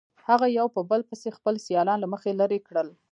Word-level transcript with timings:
هغه 0.27 0.47
یو 0.57 0.67
په 0.75 0.81
بل 0.89 1.01
پسې 1.09 1.29
خپل 1.37 1.55
سیالان 1.65 1.97
له 2.01 2.07
مخې 2.13 2.31
لرې 2.39 2.59
کړل. 2.67 2.87